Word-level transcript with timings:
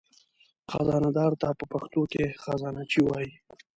خزانهدار 0.71 1.31
ته 1.41 1.49
په 1.59 1.65
پښتو 1.71 2.01
کې 2.11 2.23
خزانهچي 2.43 3.01
وایي. 3.03 3.31